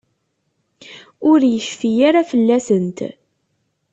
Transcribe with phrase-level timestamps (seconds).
[1.31, 2.99] Ur yecfi ara fell-asent.